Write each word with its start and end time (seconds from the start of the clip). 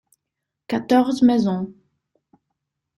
Quatorze 0.65 1.21
maisons. 1.21 1.69